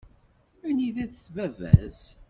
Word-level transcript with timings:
Anida-t 0.67 1.19
baba-s? 1.35 2.01